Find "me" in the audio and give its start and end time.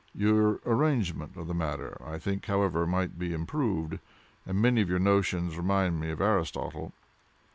5.99-6.09